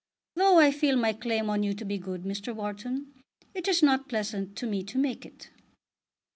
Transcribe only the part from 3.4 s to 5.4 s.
it is not pleasant to me to make